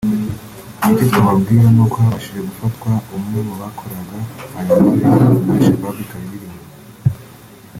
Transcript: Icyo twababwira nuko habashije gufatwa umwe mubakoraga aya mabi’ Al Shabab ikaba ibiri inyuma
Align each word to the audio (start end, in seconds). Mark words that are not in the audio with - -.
Icyo 0.91 1.05
twababwira 1.09 1.67
nuko 1.75 1.95
habashije 2.03 2.39
gufatwa 2.49 2.91
umwe 3.17 3.39
mubakoraga 3.47 4.17
aya 4.59 4.71
mabi’ 4.81 5.01
Al 5.07 5.59
Shabab 5.63 5.95
ikaba 6.03 6.23
ibiri 6.27 6.45
inyuma 6.47 6.73